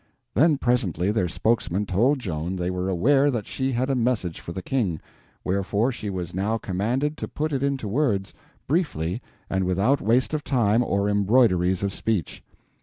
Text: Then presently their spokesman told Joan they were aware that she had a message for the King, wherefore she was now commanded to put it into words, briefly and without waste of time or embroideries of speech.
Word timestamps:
Then 0.33 0.57
presently 0.57 1.11
their 1.11 1.27
spokesman 1.27 1.85
told 1.85 2.17
Joan 2.17 2.55
they 2.55 2.71
were 2.71 2.89
aware 2.89 3.29
that 3.29 3.45
she 3.45 3.71
had 3.73 3.87
a 3.91 3.93
message 3.93 4.39
for 4.39 4.51
the 4.51 4.63
King, 4.63 4.99
wherefore 5.43 5.91
she 5.91 6.09
was 6.09 6.33
now 6.33 6.57
commanded 6.57 7.17
to 7.17 7.27
put 7.27 7.53
it 7.53 7.61
into 7.61 7.87
words, 7.87 8.33
briefly 8.65 9.21
and 9.47 9.63
without 9.63 10.01
waste 10.01 10.33
of 10.33 10.43
time 10.43 10.83
or 10.83 11.07
embroideries 11.07 11.83
of 11.83 11.93
speech. 11.93 12.41